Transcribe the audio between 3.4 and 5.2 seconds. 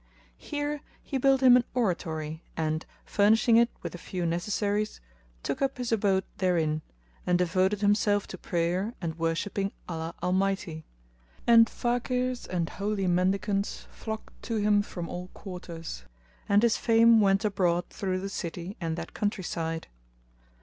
it with a few necessaries,